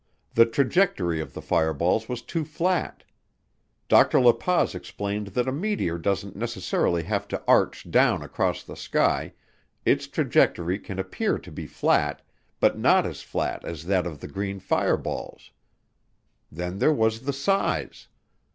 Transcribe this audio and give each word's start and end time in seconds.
The 0.33 0.47
trajectory 0.47 1.21
of 1.21 1.35
the 1.35 1.43
fireballs 1.43 2.09
was 2.09 2.23
too 2.23 2.43
flat. 2.43 3.03
Dr. 3.87 4.19
La 4.19 4.31
Paz 4.33 4.73
explained 4.73 5.27
that 5.27 5.47
a 5.47 5.51
meteor 5.51 5.99
doesn't 5.99 6.35
necessarily 6.35 7.03
have 7.03 7.27
to 7.27 7.43
arch 7.47 7.87
down 7.91 8.23
across 8.23 8.63
the 8.63 8.75
sky, 8.75 9.33
its 9.85 10.07
trajectory 10.07 10.79
can 10.79 10.97
appear 10.97 11.37
to 11.37 11.51
be 11.51 11.67
flat, 11.67 12.23
but 12.59 12.79
not 12.79 13.05
as 13.05 13.21
flat 13.21 13.63
as 13.63 13.85
that 13.85 14.07
of 14.07 14.21
the 14.21 14.27
green 14.27 14.59
fireballs. 14.59 15.51
Then 16.51 16.79
there 16.79 16.91
was 16.91 17.19
the 17.21 17.33
size. 17.33 18.07